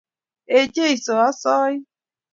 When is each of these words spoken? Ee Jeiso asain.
Ee 0.55 0.63
Jeiso 0.73 1.15
asain. 1.27 1.79